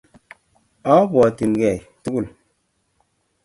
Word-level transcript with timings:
Abwatin 0.93 1.51
atkei 1.53 1.77
tugul 2.01 2.25